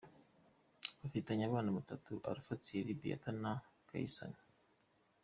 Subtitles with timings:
[0.99, 3.51] Bafitanye abana batatu Alpha Thierry, Beata na
[3.89, 4.33] Caysan.